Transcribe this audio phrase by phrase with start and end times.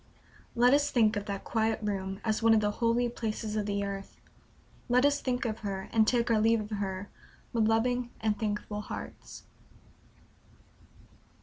[0.55, 3.83] Let us think of that quiet room as one of the holy places of the
[3.83, 4.17] earth;
[4.89, 7.07] let us think of her, and take our leave of her,
[7.53, 9.43] with loving and thankful hearts.